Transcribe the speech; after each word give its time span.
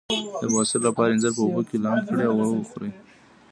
د 0.41 0.43
بواسیر 0.53 0.81
لپاره 0.87 1.09
انځر 1.11 1.31
په 1.37 1.41
اوبو 1.45 1.61
کې 1.69 1.75
لمد 1.83 2.03
کړئ 2.09 2.25
او 2.29 2.37
وخورئ 2.59 2.91